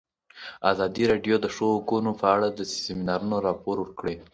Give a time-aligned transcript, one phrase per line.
[0.71, 4.15] ازادي راډیو د د ښځو حقونه په اړه د سیمینارونو راپورونه ورکړي.